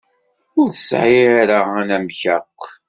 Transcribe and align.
Ur 0.59 0.67
tesɛi 0.71 1.19
ara 1.41 1.59
anamek 1.79 2.21
akk. 2.37 2.61